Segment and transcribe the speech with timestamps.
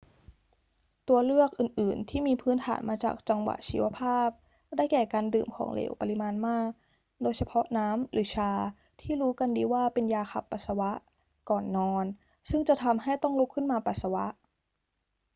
[1.09, 4.29] ตัวเลือกอื่น ๆ ที่มีพื้นฐานมาจากจังหวะชีวภาพ
[4.77, 6.69] ได้แก่ การดื่มของเหลวปริมาณมาก
[7.21, 8.51] โดยเฉพาะน้ำหรือชา
[9.01, 10.91] ที่รู้กันดีว่าเป็นยาขับปัสสาวะ
[11.49, 12.05] ก่อนนอน
[12.49, 14.25] ซึ่งจะทำให้ต้องลุกขึ้นมาปัสสาวะ